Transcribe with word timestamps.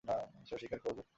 সেও 0.45 0.57
স্বীকার 0.57 0.79
করব? 0.79 1.01